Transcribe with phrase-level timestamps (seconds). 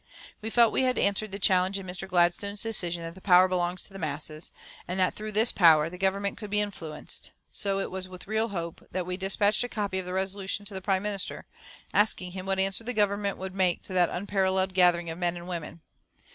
[0.41, 2.07] We felt that we had answered the challenge in Mr.
[2.07, 4.49] Gladstone's declaration that "power belongs to the masses,"
[4.87, 8.47] and that through this power the Government could be influenced; so it was with real
[8.47, 11.45] hope that we despatched a copy of the resolution to the Prime Minister,
[11.93, 15.47] asking him what answer the Government would make to that unparalleled gathering of men and
[15.47, 15.81] women.